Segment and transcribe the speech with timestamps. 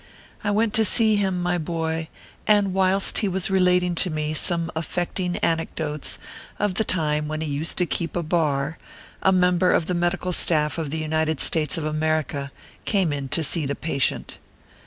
[0.43, 2.07] I went to see him, nay boy;
[2.47, 6.17] and whilst he was relating to me some af fecting anecdotes
[6.57, 8.79] of the time when he used to keep a bar,
[9.21, 12.51] a member of the Medical Staff of the United States of America
[12.83, 14.39] came in to see the patient.